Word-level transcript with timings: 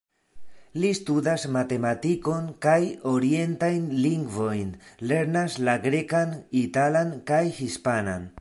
Li 0.83 0.89
studas 0.99 1.43
matematikon 1.57 2.47
kaj 2.67 2.79
orientajn 3.11 3.85
lingvojn, 4.07 4.73
lernas 5.13 5.59
la 5.69 5.77
grekan, 5.87 6.37
italan 6.67 7.17
kaj 7.33 7.45
hispanan. 7.61 8.31